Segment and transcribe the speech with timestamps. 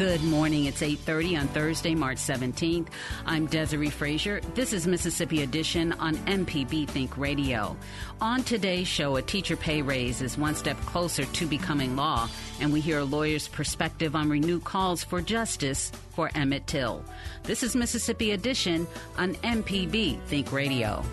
[0.00, 0.64] Good morning.
[0.64, 2.86] It's 8:30 on Thursday, March 17th.
[3.26, 4.40] I'm Desare Frazier.
[4.54, 7.76] This is Mississippi Edition on MPB Think Radio.
[8.18, 12.30] On today's show, a teacher pay raise is one step closer to becoming law,
[12.62, 17.04] and we hear a lawyer's perspective on renewed calls for justice for Emmett Till.
[17.42, 18.86] This is Mississippi Edition
[19.18, 21.04] on MPB Think Radio.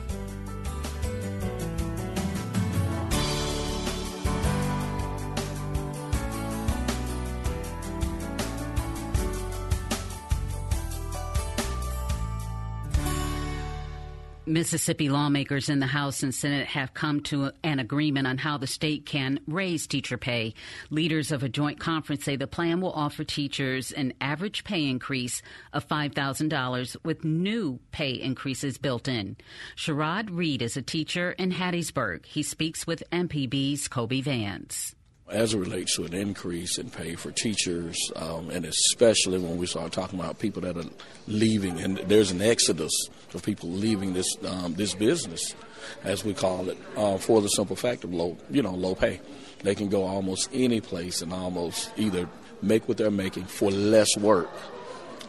[14.48, 18.68] Mississippi lawmakers in the House and Senate have come to an agreement on how the
[18.68, 20.54] state can raise teacher pay.
[20.90, 25.42] Leaders of a joint conference say the plan will offer teachers an average pay increase
[25.74, 29.36] of $5,000 with new pay increases built in.
[29.76, 32.26] Sherrod Reed is a teacher in Hattiesburg.
[32.26, 34.96] He speaks with MPB's Kobee Vance
[35.30, 39.66] as it relates to an increase in pay for teachers, um, and especially when we
[39.66, 40.90] start talking about people that are
[41.28, 42.94] leaving, and there's an exodus
[43.34, 45.56] of people leaving this um, this business,
[46.04, 49.20] as we call it, uh, for the simple fact of low, you know, low pay.
[49.64, 52.30] They can go almost any place and almost either
[52.62, 54.50] make what they're making for less work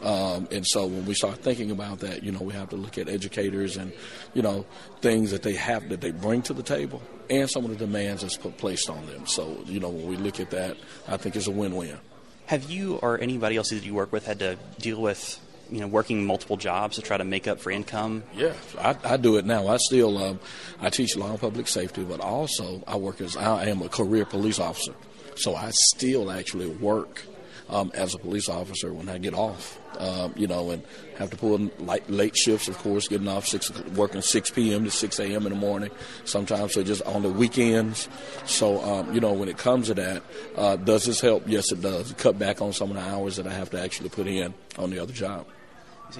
[0.01, 2.97] um, and so when we start thinking about that, you know, we have to look
[2.97, 3.91] at educators and,
[4.33, 4.65] you know,
[5.01, 8.21] things that they have that they bring to the table and some of the demands
[8.21, 9.25] that's put placed on them.
[9.27, 10.77] So, you know, when we look at that,
[11.07, 11.97] I think it's a win-win.
[12.45, 15.39] Have you or anybody else that you work with had to deal with
[15.71, 18.23] you know working multiple jobs to try to make up for income?
[18.35, 19.67] Yeah, I, I do it now.
[19.67, 20.39] I still um,
[20.79, 24.25] I teach law and public safety, but also I work as I am a career
[24.25, 24.93] police officer,
[25.35, 27.23] so I still actually work
[27.69, 29.79] um, as a police officer when I get off.
[29.97, 30.81] Um, you know, and
[31.17, 34.85] have to pull in light, late shifts, of course, getting off six, working 6 p.m.
[34.85, 35.45] to 6 a.m.
[35.45, 35.89] in the morning.
[36.23, 38.07] Sometimes so just on the weekends.
[38.45, 40.23] So, um, you know, when it comes to that,
[40.55, 41.43] uh, does this help?
[41.47, 42.13] Yes, it does.
[42.13, 44.89] Cut back on some of the hours that I have to actually put in on
[44.89, 45.45] the other job.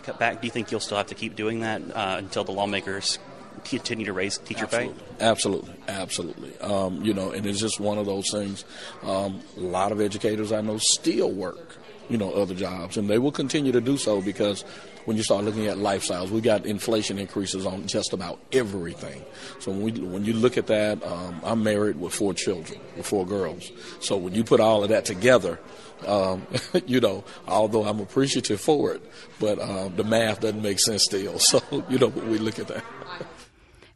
[0.04, 0.42] Cut back?
[0.42, 3.20] Do you think you'll still have to keep doing that uh, until the lawmakers
[3.66, 5.04] continue to raise teacher absolutely.
[5.18, 5.26] pay?
[5.26, 6.60] Absolutely, absolutely.
[6.60, 8.66] Um, you know, and it's just one of those things.
[9.04, 11.76] Um, a lot of educators I know still work,
[12.10, 14.64] you know, other jobs, and they will continue to do so because
[15.06, 19.24] when you start looking at lifestyles, we got inflation increases on just about everything.
[19.60, 23.08] So when we when you look at that, um, I'm married with four children, with
[23.08, 23.72] four girls.
[24.02, 25.60] So when you put all of that together,
[26.08, 26.46] um,
[26.86, 29.02] you know, although I'm appreciative for it,
[29.40, 31.40] but um, the math doesn't make sense still.
[31.50, 32.84] So you know, we look at that.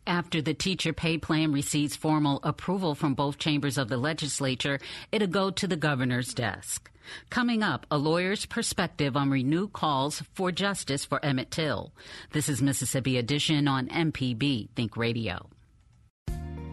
[0.05, 4.79] After the teacher pay plan receives formal approval from both chambers of the legislature,
[5.11, 6.89] it'll go to the governor's desk.
[7.29, 11.93] Coming up, a lawyer's perspective on renewed calls for justice for Emmett Till.
[12.31, 15.49] This is Mississippi Edition on MPB Think Radio.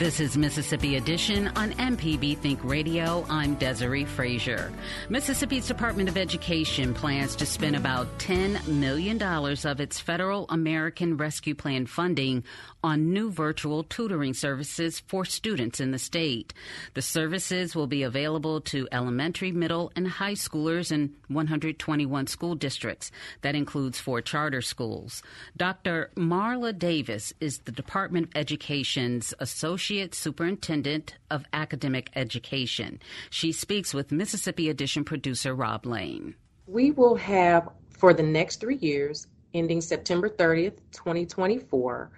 [0.00, 3.26] This is Mississippi Edition on MPB Think Radio.
[3.28, 4.72] I'm Desare Frazier.
[5.10, 11.54] Mississippi's Department of Education plans to spend about $10 million of its federal American Rescue
[11.54, 12.44] Plan funding
[12.82, 16.54] on new virtual tutoring services for students in the state.
[16.94, 23.10] The services will be available to elementary, middle, and high schoolers in 121 school districts.
[23.42, 25.22] That includes four charter schools.
[25.58, 26.10] Dr.
[26.16, 33.00] Marla Davis is the Department of Education's Associate Associate Superintendent of Academic Education.
[33.28, 36.36] She speaks with Mississippi Edition producer Rob Lane.
[36.68, 42.08] We will have, for the next three years, ending September 30th, 2024,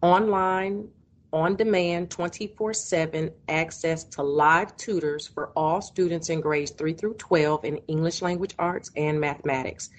[0.00, 0.88] online,
[1.32, 7.14] on demand, 24 7 access to live tutors for all students in grades 3 through
[7.14, 9.90] 12 in English language arts and mathematics.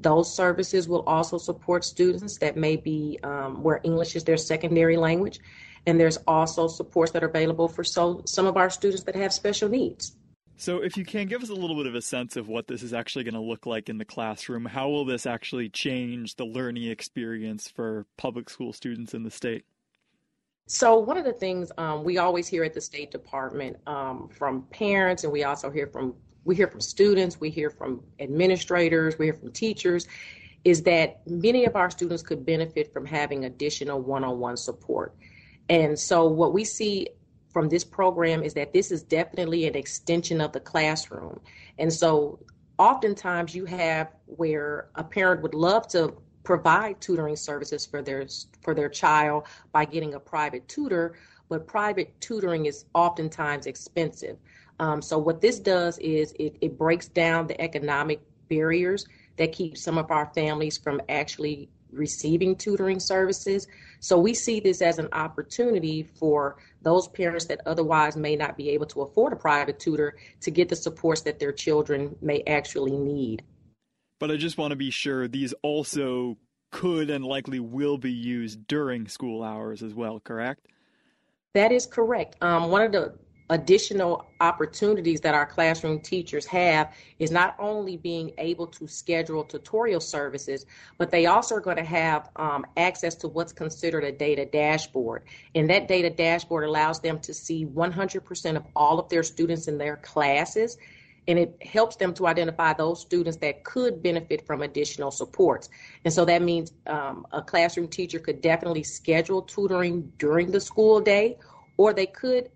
[0.00, 4.96] Those services will also support students that may be um, where English is their secondary
[4.96, 5.38] language.
[5.86, 9.32] And there's also supports that are available for so, some of our students that have
[9.32, 10.16] special needs.
[10.56, 12.82] So, if you can give us a little bit of a sense of what this
[12.82, 16.44] is actually going to look like in the classroom, how will this actually change the
[16.44, 19.64] learning experience for public school students in the state?
[20.66, 24.62] So, one of the things um, we always hear at the State Department um, from
[24.70, 26.14] parents, and we also hear from
[26.44, 30.08] we hear from students, we hear from administrators, we hear from teachers,
[30.64, 35.14] is that many of our students could benefit from having additional one-on-one support.
[35.68, 37.08] And so, what we see
[37.52, 41.38] from this program is that this is definitely an extension of the classroom.
[41.78, 42.38] And so
[42.78, 46.14] oftentimes you have where a parent would love to
[46.44, 48.26] provide tutoring services for their
[48.62, 51.14] for their child by getting a private tutor,
[51.48, 54.38] but private tutoring is oftentimes expensive.
[54.80, 59.06] Um, so what this does is it, it breaks down the economic barriers
[59.36, 63.68] that keep some of our families from actually receiving tutoring services.
[64.02, 68.70] So we see this as an opportunity for those parents that otherwise may not be
[68.70, 72.96] able to afford a private tutor to get the supports that their children may actually
[72.96, 73.44] need.
[74.18, 76.36] But I just want to be sure these also
[76.72, 80.66] could and likely will be used during school hours as well, correct?
[81.54, 82.34] That is correct.
[82.40, 83.14] Um, one of the
[83.52, 90.00] additional opportunities that our classroom teachers have is not only being able to schedule tutorial
[90.00, 90.64] services,
[90.96, 95.24] but they also are going to have um, access to what's considered a data dashboard.
[95.54, 99.76] And that data dashboard allows them to see 100% of all of their students in
[99.76, 100.78] their classes.
[101.28, 105.68] And it helps them to identify those students that could benefit from additional supports.
[106.06, 111.00] And so that means um, a classroom teacher could definitely schedule tutoring during the school
[111.02, 111.36] day,
[111.76, 112.50] or they could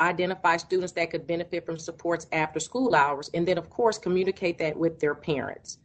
[0.00, 4.58] identify students that could benefit from supports after school hours, and then, of course, communicate
[4.58, 5.78] that with their parents.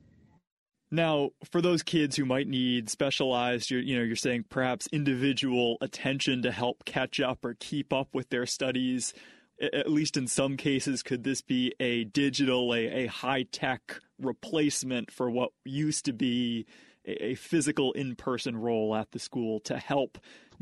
[0.91, 5.77] Now, for those kids who might need specialized, you're, you know, you're saying perhaps individual
[5.81, 9.13] attention to help catch up or keep up with their studies.
[9.61, 15.11] At least in some cases, could this be a digital, a, a high tech replacement
[15.11, 16.65] for what used to be
[17.05, 20.17] a, a physical in person role at the school to help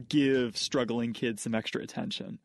[0.08, 2.40] give struggling kids some extra attention?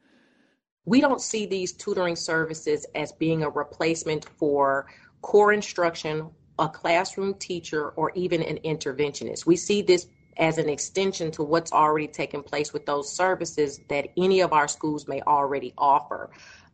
[0.88, 4.86] We don't see these tutoring services as being a replacement for
[5.20, 9.44] core instruction, a classroom teacher, or even an interventionist.
[9.44, 10.06] We see this
[10.38, 14.66] as an extension to what's already taken place with those services that any of our
[14.66, 16.30] schools may already offer.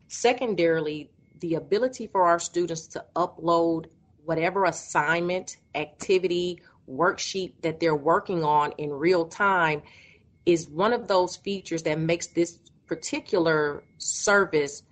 [0.07, 3.87] Secondarily, the ability for our students to upload
[4.25, 9.83] whatever assignment, activity, worksheet that they're working on in real time
[10.47, 12.59] is one of those features that makes this
[12.94, 14.85] particular service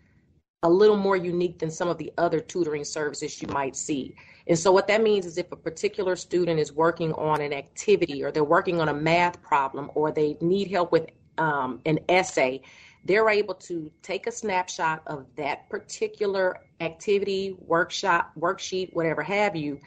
[0.65, 4.15] a little more unique than some of the other tutoring services you might see.
[4.49, 8.25] And so, what that means is if a particular student is working on an activity
[8.25, 11.07] or they're working on a math problem or they need help with
[11.39, 12.61] um, an essay,
[13.05, 19.81] they're able to take a snapshot of that particular activity, workshop, worksheet, whatever have you,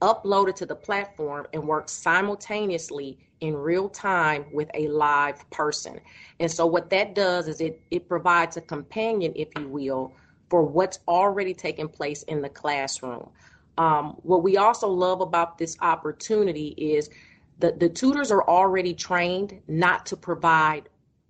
[0.00, 6.00] upload it to the platform and work simultaneously in real time with a live person.
[6.38, 10.12] And so what that does is it it provides a companion, if you will,
[10.48, 13.30] for what's already taking place in the classroom.
[13.78, 17.08] Um, what we also love about this opportunity is
[17.60, 20.88] the, the tutors are already trained not to provide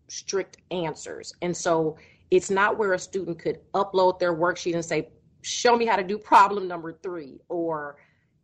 [0.09, 1.35] strict answers.
[1.43, 1.97] And so
[2.31, 5.11] it's not where a student could upload their worksheet and say,
[5.43, 7.97] show me how to do problem number three, or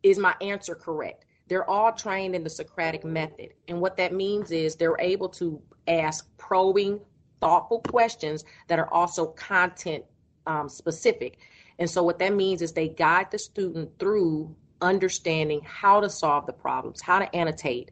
[0.02, 1.24] is my answer correct?
[1.48, 3.50] They're all trained in the Socratic method.
[3.68, 7.00] And what that means is they're able to ask probing,
[7.40, 10.04] thoughtful questions that are also content
[10.46, 11.38] um, specific.
[11.78, 16.46] And so what that means is they guide the student through understanding how to solve
[16.46, 17.90] the problems, how to annotate,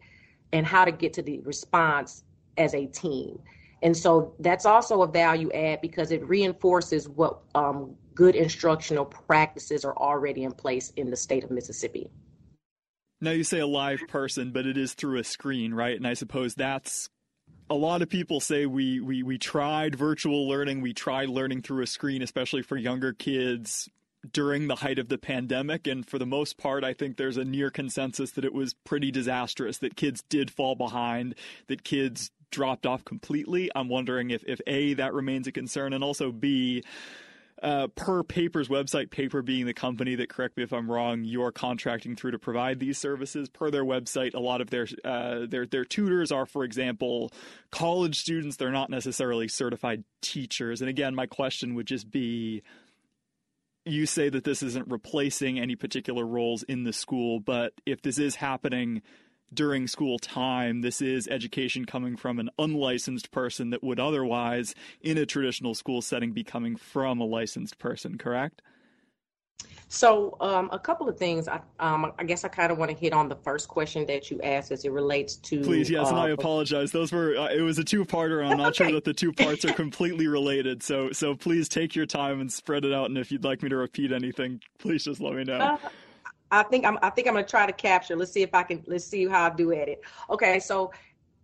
[0.52, 2.24] and how to get to the response
[2.56, 3.38] as a team.
[3.82, 9.84] And so that's also a value add because it reinforces what um, good instructional practices
[9.84, 12.10] are already in place in the state of Mississippi.
[13.20, 15.96] Now you say a live person, but it is through a screen, right?
[15.96, 17.08] And I suppose that's
[17.70, 21.82] a lot of people say we, we, we tried virtual learning, we tried learning through
[21.82, 23.88] a screen, especially for younger kids.
[24.32, 25.86] during the height of the pandemic.
[25.86, 29.10] And for the most part, I think there's a near consensus that it was pretty
[29.10, 31.34] disastrous, that kids did fall behind,
[31.68, 33.70] that kids dropped off completely.
[33.74, 36.82] I'm wondering if, if A, that remains a concern, and also B,
[37.64, 41.50] uh, per Paper's website, Paper being the company that, correct me if I'm wrong, you're
[41.50, 43.48] contracting through to provide these services.
[43.48, 47.32] Per their website, a lot of their uh, their their tutors are, for example,
[47.70, 48.56] college students.
[48.56, 50.82] They're not necessarily certified teachers.
[50.82, 52.62] And again, my question would just be.
[53.86, 58.18] You say that this isn't replacing any particular roles in the school, but if this
[58.18, 59.02] is happening
[59.54, 60.80] during school time.
[60.80, 66.02] This is education coming from an unlicensed person that would otherwise, in a traditional school
[66.02, 68.62] setting, be coming from a licensed person, correct?
[69.88, 71.46] So, um, a couple of things.
[71.46, 74.28] I, um, I guess I kind of want to hit on the first question that
[74.28, 75.60] you asked as it relates to.
[75.60, 76.90] Please, yes, uh, and I uh, apologize.
[76.90, 78.44] Those were uh, it was a two-parter.
[78.44, 78.84] I'm not okay.
[78.84, 80.82] sure that the two parts are completely related.
[80.82, 83.06] So, so please take your time and spread it out.
[83.06, 85.58] And if you'd like me to repeat anything, please just let me know.
[85.58, 85.78] Uh,
[86.60, 88.16] I think I'm I think I'm gonna try to capture.
[88.16, 90.02] Let's see if I can let's see how I do at it.
[90.30, 90.92] Okay, so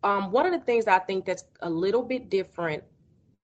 [0.02, 2.82] um, one of the things I think that's a little bit different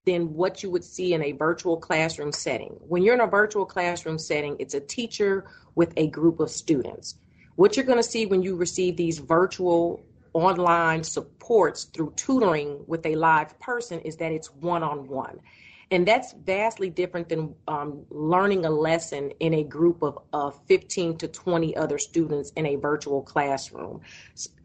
[0.06, 2.76] than what you would see in a virtual classroom setting.
[2.80, 7.16] When you're in a virtual classroom setting, it's a teacher with a group of students.
[7.56, 10.00] What you're going to see when you receive these virtual
[10.32, 15.40] online supports through tutoring with a live person is that it's one on one.
[15.90, 21.16] And that's vastly different than um, learning a lesson in a group of uh, 15
[21.18, 24.00] to 20 other students in a virtual classroom.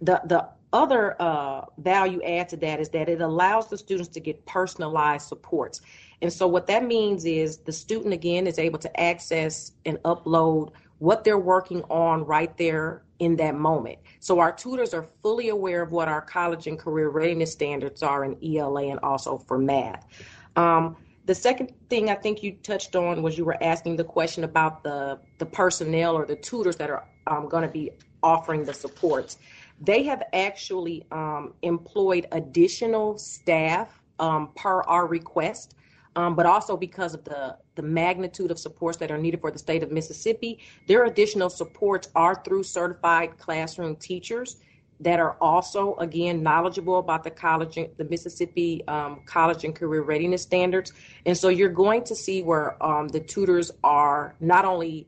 [0.01, 4.19] The, the other uh, value add to that is that it allows the students to
[4.19, 5.81] get personalized supports.
[6.21, 10.71] And so, what that means is the student, again, is able to access and upload
[10.99, 13.97] what they're working on right there in that moment.
[14.19, 18.23] So, our tutors are fully aware of what our college and career readiness standards are
[18.23, 20.05] in ELA and also for math.
[20.55, 24.43] Um, the second thing I think you touched on was you were asking the question
[24.43, 27.91] about the the personnel or the tutors that are um, going to be
[28.23, 29.37] offering the supports.
[29.79, 35.75] They have actually um, employed additional staff um, per our request,
[36.15, 39.59] um, but also because of the the magnitude of supports that are needed for the
[39.59, 44.57] state of Mississippi, their additional supports are through certified classroom teachers
[45.01, 50.41] that are also again knowledgeable about the college the mississippi um, college and career readiness
[50.41, 50.93] standards.
[51.25, 55.07] And so you're going to see where um, the tutors are not only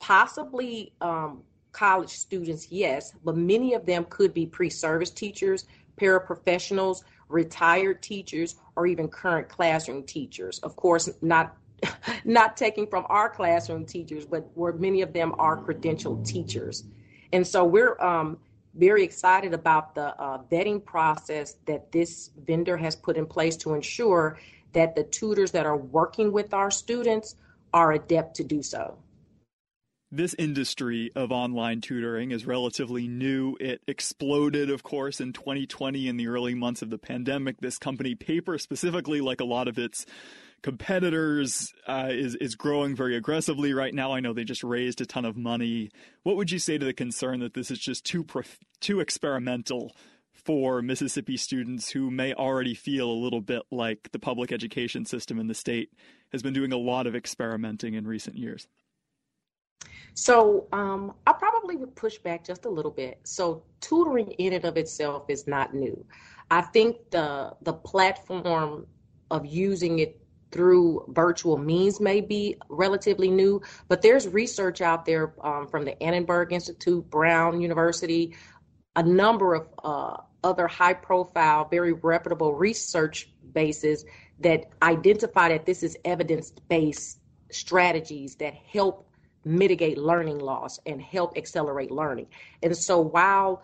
[0.00, 5.64] possibly um, college students yes but many of them could be pre-service teachers
[5.98, 10.58] paraprofessionals retired teachers or even current classroom teachers.
[10.60, 11.56] Of course not
[12.24, 16.84] not taking from our classroom teachers but where many of them are credentialed teachers.
[17.32, 18.38] And so we're um,
[18.74, 23.74] very excited about the uh, vetting process that this vendor has put in place to
[23.74, 24.38] ensure
[24.72, 27.36] that the tutors that are working with our students
[27.72, 28.96] are adept to do so.
[30.14, 33.56] This industry of online tutoring is relatively new.
[33.58, 37.62] It exploded, of course, in 2020 in the early months of the pandemic.
[37.62, 40.04] This company, Paper, specifically, like a lot of its
[40.62, 44.12] competitors uh, is is growing very aggressively right now.
[44.12, 45.90] I know they just raised a ton of money.
[46.22, 49.92] What would you say to the concern that this is just too prof- too experimental
[50.32, 55.38] for Mississippi students who may already feel a little bit like the public education system
[55.38, 55.90] in the state
[56.32, 58.66] has been doing a lot of experimenting in recent years?
[60.14, 63.20] So um, I probably would push back just a little bit.
[63.24, 66.04] So tutoring in and of itself is not new.
[66.50, 68.86] I think the the platform
[69.30, 70.21] of using it
[70.52, 76.00] through virtual means may be relatively new, but there's research out there um, from the
[76.02, 78.34] Annenberg Institute, Brown University,
[78.94, 84.04] a number of uh, other high profile, very reputable research bases
[84.40, 89.08] that identify that this is evidence based strategies that help
[89.44, 92.26] mitigate learning loss and help accelerate learning.
[92.62, 93.62] And so while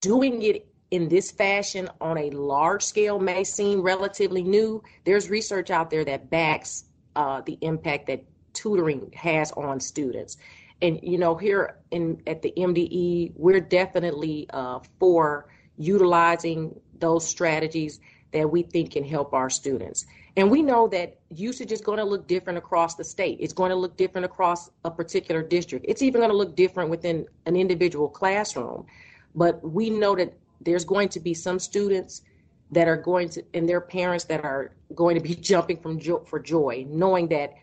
[0.00, 5.70] doing it in this fashion on a large scale may seem relatively new, there's research
[5.70, 6.84] out there that backs
[7.16, 10.36] uh, the impact that tutoring has on students.
[10.80, 18.00] And you know, here in at the MDE, we're definitely uh, for utilizing those strategies
[18.32, 20.06] that we think can help our students.
[20.36, 23.38] And we know that usage is going to look different across the state.
[23.40, 25.86] It's going to look different across a particular district.
[25.88, 28.86] It's even going to look different within an individual classroom.
[29.34, 32.22] But we know that there's going to be some students
[32.70, 36.24] that are going to and their parents that are going to be jumping from jo-
[36.24, 37.54] for joy knowing that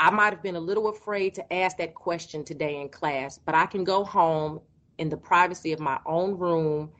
[0.00, 3.54] I might have been a little afraid to ask that question today in class, but
[3.54, 4.60] I can go home
[4.98, 6.90] in the privacy of my own room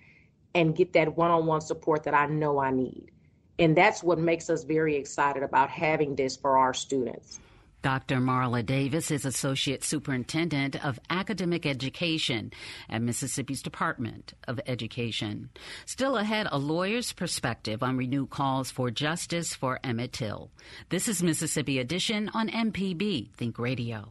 [0.55, 3.13] and get that one-on-one support that I know I need.
[3.61, 7.41] And that's what makes us very excited about having this for our students.
[7.83, 8.17] Dr.
[8.17, 12.53] Marla Davis is Associate Superintendent of Academic Education
[12.91, 15.51] at Mississippi's Department of Education.
[15.87, 20.51] Still ahead, a lawyer's perspective on renewed calls for justice for Emmett Till.
[20.89, 24.11] This is Mississippi Edition on MPB Think Radio.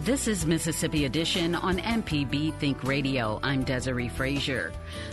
[0.00, 3.38] This is Mississippi Edition on MPB Think Radio.
[3.42, 4.72] I'm Desare Frazier.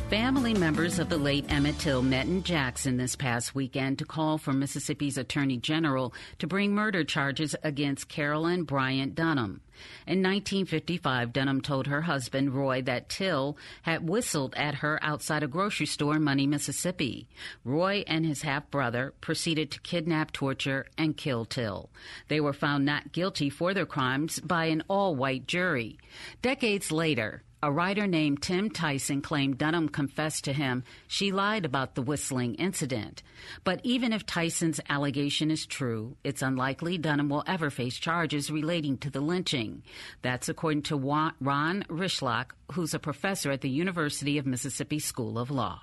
[0.10, 4.38] Family members of the late Emmett Till met in Jackson this past weekend to call
[4.38, 9.60] for Mississippi's Attorney General to bring murder charges against Carolyn Bryant Donham.
[10.06, 15.48] In 1955, Donham told her husband, Roy, that Till had whistled at her outside a
[15.48, 17.28] grocery store in Money, Mississippi.
[17.64, 21.90] Roy and his half brother proceeded to kidnap, torture, and kill Till.
[22.28, 25.98] They were found not guilty for their crimes by an all white jury.
[26.42, 31.96] Decades later, a writer named Tim Tyson claimed Donham confessed to him she lied about
[31.96, 33.22] the whistling incident.
[33.66, 38.98] But even if Tyson's allegation is true, it's unlikely Donham will ever face charges relating
[39.00, 39.84] to the lynching.
[40.22, 45.52] That's according to Ron Rychlak, who's a professor at the University of Mississippi School of
[45.52, 45.82] Law.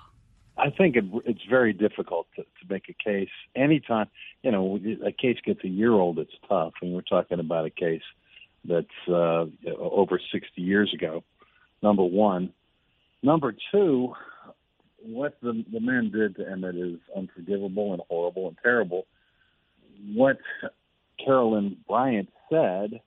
[0.57, 3.29] I think it, it's very difficult to, to make a case.
[3.55, 4.07] Anytime,
[4.41, 6.73] you know, a case gets a year old, it's tough.
[6.81, 8.01] And we're talking about a case
[8.65, 9.45] that's uh,
[9.79, 11.23] over 60 years ago
[11.81, 12.53] number one.
[13.23, 14.13] Number two,
[15.03, 19.05] what the, the men did to Emmett is unforgivable and horrible and terrible.
[20.13, 20.37] What
[21.23, 23.01] Carolyn Bryant said,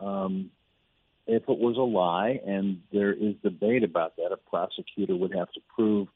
[0.00, 0.50] um,
[1.26, 5.50] if it was a lie, and there is debate about that, a prosecutor would have
[5.52, 6.08] to prove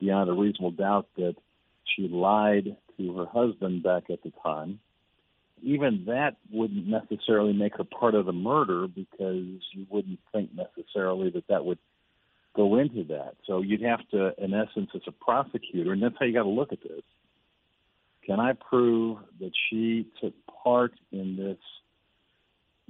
[0.00, 1.36] beyond a reasonable doubt that
[1.84, 4.78] she lied to her husband back at the time
[5.64, 11.30] even that wouldn't necessarily make her part of the murder because you wouldn't think necessarily
[11.30, 11.78] that that would
[12.54, 13.34] go into that.
[13.46, 16.48] So you'd have to, in essence, as a prosecutor, and that's how you got to
[16.48, 17.02] look at this.
[18.26, 21.58] Can I prove that she took part in this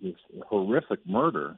[0.03, 0.17] this
[0.49, 1.57] horrific murder?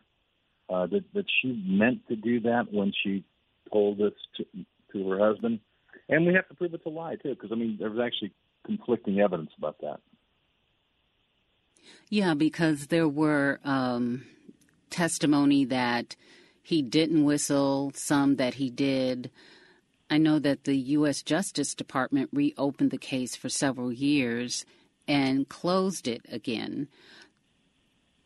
[0.68, 3.24] Uh, that that she meant to do that when she
[3.72, 4.44] told this to,
[4.92, 5.60] to her husband,
[6.08, 8.32] and we have to prove it's a lie too, because I mean there was actually
[8.64, 10.00] conflicting evidence about that.
[12.08, 14.24] Yeah, because there were um,
[14.90, 16.16] testimony that
[16.62, 19.30] he didn't whistle, some that he did.
[20.08, 21.22] I know that the U.S.
[21.22, 24.64] Justice Department reopened the case for several years
[25.08, 26.88] and closed it again.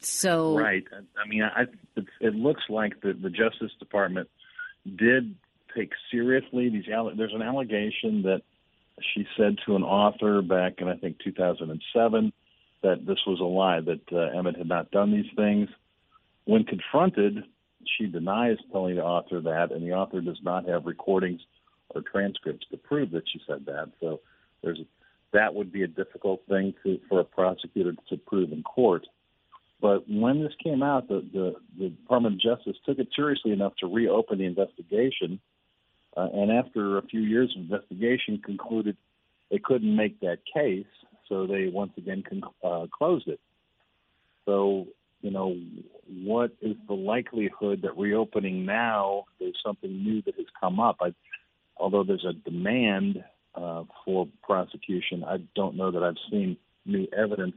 [0.01, 0.85] So right,
[1.23, 1.63] I mean, I,
[1.97, 4.29] it, it looks like the, the Justice Department
[4.97, 5.35] did
[5.77, 6.85] take seriously these.
[6.87, 8.43] There's an allegation that
[9.15, 12.33] she said to an author back in I think 2007
[12.83, 15.69] that this was a lie, that uh, Emmett had not done these things.
[16.45, 17.45] When confronted,
[17.99, 21.41] she denies telling the author that, and the author does not have recordings
[21.91, 23.91] or transcripts to prove that she said that.
[24.01, 24.21] So
[24.63, 24.81] there's
[25.33, 29.07] that would be a difficult thing to, for a prosecutor to prove in court.
[29.81, 33.75] But when this came out, the, the, the Department of Justice took it seriously enough
[33.77, 35.41] to reopen the investigation,
[36.17, 38.97] uh, and after a few years of investigation, concluded
[39.51, 40.87] they couldn't make that case,
[41.31, 42.23] so they once again
[42.63, 43.41] uh, closed it.
[44.45, 44.89] So,
[45.23, 45.57] you know,
[46.25, 50.97] what is the likelihood that reopening now there's something new that has come up?
[51.01, 51.15] I,
[51.79, 57.57] although there's a demand uh, for prosecution, I don't know that I've seen new evidence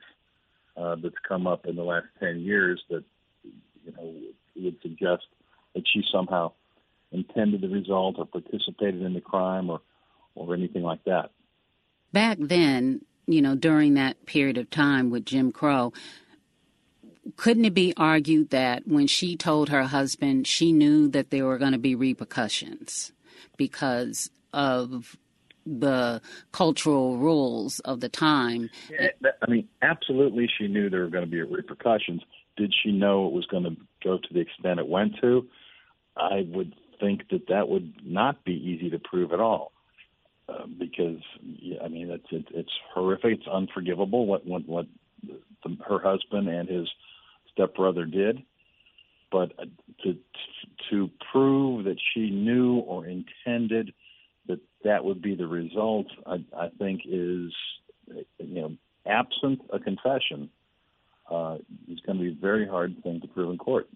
[0.78, 3.04] uh, that's come up in the last 10 years that,
[3.44, 4.14] you know,
[4.56, 5.24] would suggest
[5.74, 6.52] that she somehow
[7.12, 9.82] intended the result or participated in the crime or,
[10.36, 11.32] or anything like that.
[12.12, 15.94] Back then, you know, during that period of time with Jim Crow,
[17.38, 21.58] couldn't it be argued that when she told her husband she knew that there were
[21.58, 23.12] going to be repercussions
[23.58, 25.18] because of
[25.66, 28.70] the cultural rules of the time?
[29.00, 32.22] I mean, absolutely, she knew there were going to be repercussions.
[32.58, 35.48] Did she know it was going to go to the extent it went to?
[36.16, 39.73] I would think that that would not be easy to prove at all.
[40.50, 41.22] Uh, because
[41.84, 43.40] I mean it's it, it's horrific.
[43.40, 44.88] It's unforgivable what what what
[45.24, 46.90] the, her husband and his
[47.54, 48.44] stepbrother did.
[49.32, 49.66] But uh,
[50.04, 50.18] to
[50.90, 53.94] to prove that she knew or intended
[54.48, 57.54] that that would be the result, I, I think is
[58.38, 58.76] you know
[59.06, 60.50] absent a confession,
[61.32, 61.58] uh,
[61.90, 63.88] is going to be a very hard thing to prove in court.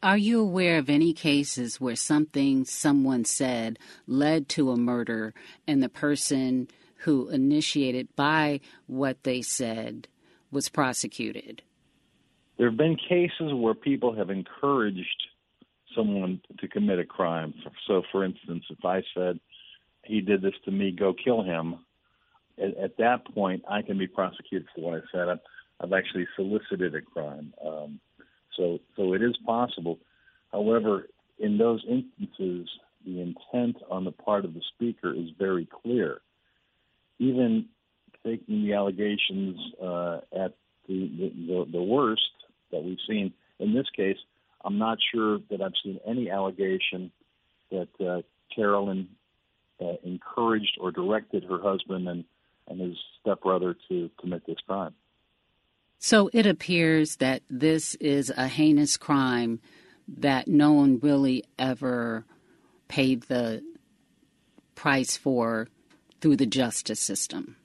[0.00, 5.34] Are you aware of any cases where something someone said led to a murder
[5.66, 10.06] and the person who initiated by what they said
[10.52, 11.62] was prosecuted?
[12.58, 15.22] There have been cases where people have encouraged
[15.96, 17.52] someone to commit a crime.
[17.88, 19.40] So, for instance, if I said,
[20.04, 21.80] he did this to me, go kill him,
[22.56, 25.28] at, at that point, I can be prosecuted for what I said.
[25.28, 25.40] I've,
[25.80, 27.52] I've actually solicited a crime.
[27.64, 28.00] Um,
[28.58, 29.98] so, so it is possible.
[30.52, 31.06] However,
[31.38, 32.68] in those instances,
[33.06, 36.20] the intent on the part of the speaker is very clear.
[37.18, 37.66] Even
[38.24, 40.54] taking the allegations uh, at
[40.86, 42.22] the, the, the worst
[42.72, 44.18] that we've seen in this case,
[44.64, 47.10] I'm not sure that I've seen any allegation
[47.70, 48.22] that uh,
[48.54, 49.08] Carolyn
[49.80, 52.24] uh, encouraged or directed her husband and,
[52.66, 54.94] and his stepbrother to commit this crime.
[55.98, 59.60] So it appears that this is a heinous crime
[60.06, 62.24] that no one really ever
[62.86, 63.62] paid the
[64.74, 65.68] price for
[66.20, 67.56] through the justice system.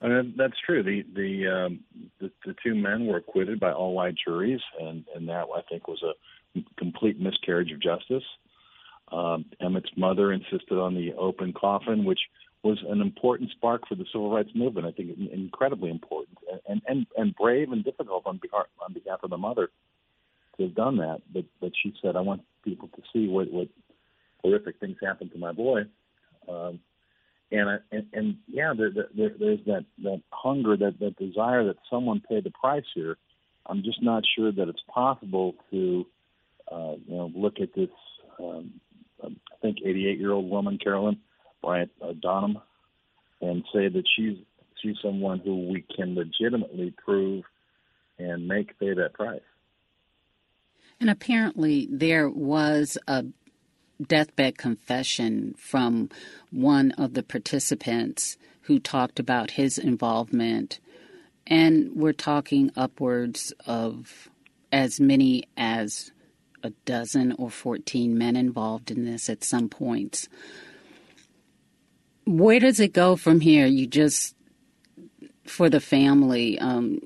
[0.00, 0.82] Uh, that's true.
[0.82, 1.80] The the, um,
[2.20, 5.88] the the two men were acquitted by all white juries, and and that I think
[5.88, 8.22] was a complete miscarriage of justice.
[9.10, 12.20] Um, Emmett's mother insisted on the open coffin, which
[12.62, 14.86] was an important spark for the civil rights movement.
[14.86, 19.30] I think incredibly important and and and brave and difficult on behalf on behalf of
[19.30, 19.70] the mother
[20.56, 21.22] to have done that.
[21.32, 23.68] But but she said, I want people to see what what
[24.42, 25.82] horrific things happened to my boy.
[26.48, 26.80] Um,
[27.50, 31.76] and, I, and and yeah, there, there, there's that that hunger, that that desire that
[31.88, 33.16] someone paid the price here.
[33.66, 36.06] I'm just not sure that it's possible to,
[36.72, 37.90] uh, you know, look at this.
[38.40, 38.80] Um,
[39.22, 39.28] I
[39.60, 41.18] think 88 year old woman, Carolyn,
[41.62, 42.60] Bryant uh, Donham,
[43.40, 44.36] and say that she's
[44.82, 47.44] she's someone who we can legitimately prove
[48.18, 49.40] and make pay that price.
[51.00, 53.24] And apparently, there was a
[54.04, 56.08] deathbed confession from
[56.50, 60.80] one of the participants who talked about his involvement.
[61.46, 64.28] And we're talking upwards of
[64.70, 66.12] as many as
[66.62, 70.28] a dozen or 14 men involved in this at some points
[72.28, 73.66] where does it go from here?
[73.66, 74.36] You just,
[75.44, 77.00] for the family, um,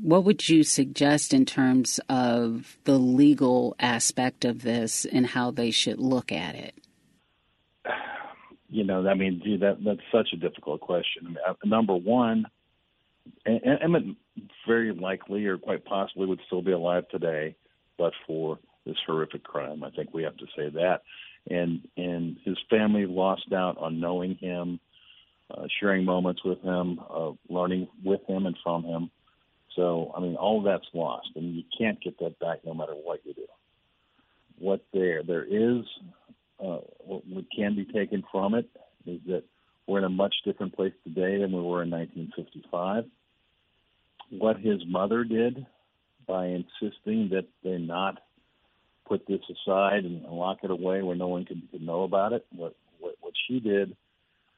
[0.00, 5.72] what would you suggest in terms of the legal aspect of this and how they
[5.72, 6.74] should look at it?
[8.70, 11.22] You know, I mean, that that's such a difficult question.
[11.24, 12.44] I mean, uh, number one,
[13.46, 14.04] Emmett
[14.66, 17.56] very likely or quite possibly would still be alive today,
[17.96, 19.82] but for this horrific crime.
[19.82, 21.00] I think we have to say that
[21.50, 24.80] and and his family lost out on knowing him,
[25.50, 29.10] uh, sharing moments with him, uh, learning with him and from him.
[29.76, 33.20] So I mean, all that's lost, and you can't get that back no matter what
[33.24, 33.46] you do.
[34.58, 35.84] What there there is,
[36.60, 38.68] uh, what can be taken from it
[39.06, 39.44] is that
[39.86, 43.04] we're in a much different place today than we were in 1955.
[44.30, 45.66] What his mother did
[46.26, 48.18] by insisting that they not
[49.08, 52.46] put this aside and lock it away where no one could, could know about it.
[52.54, 53.96] What what, what she did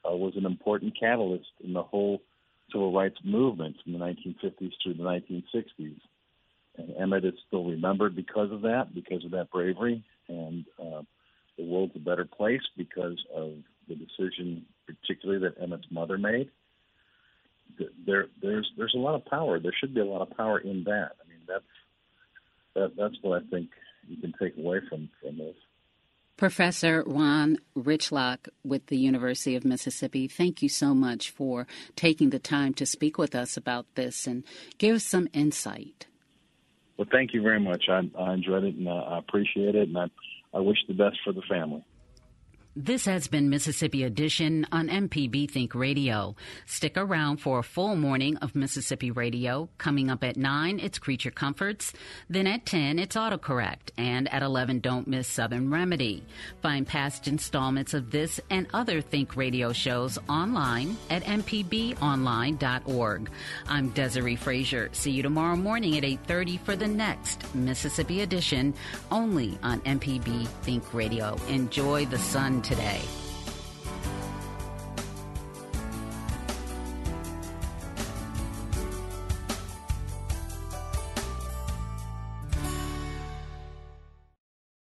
[0.09, 2.23] uh, was an important catalyst in the whole
[2.73, 6.01] civil rights movement from the 1950s through the 1960s.
[6.77, 11.03] And Emmett is still remembered because of that, because of that bravery, and uh,
[11.59, 13.55] the world's a better place because of
[13.89, 16.51] the decision, particularly that Emmett's mother made.
[18.07, 19.59] There, there's there's a lot of power.
[19.59, 21.13] There should be a lot of power in that.
[21.23, 21.65] I mean, that's
[22.75, 23.71] that, that's what I think
[24.11, 25.55] you can take away from, from this.
[26.37, 32.39] Professor Ron Rychlak with the University of Mississippi, thank you so much for taking the
[32.39, 34.43] time to speak with us about this and
[34.79, 36.07] give us some insight.
[36.97, 37.85] Well, thank you very much.
[37.91, 40.07] I, I enjoyed it and uh, I appreciate it, and I,
[40.55, 41.85] I wish the best for the family.
[42.77, 46.37] This has been Mississippi Edition on MPB Think Radio.
[46.67, 49.69] Stick around for a full morning of Mississippi Radio.
[49.77, 51.93] Coming up at 9, it's Creature Comforts.
[52.29, 53.91] Then at 10, it's Autocorrect.
[53.99, 56.23] And at 11, don't miss Southern Remedy.
[56.63, 63.31] Find past installments of this and other Think Radio shows online at mpbonline.org.
[63.67, 64.91] I'm Desare Frazier.
[64.93, 68.75] See you tomorrow morning at 8.30 for the next Mississippi Edition,
[69.11, 71.37] only on MPB Think Radio.
[71.49, 73.20] Enjoy the sun today.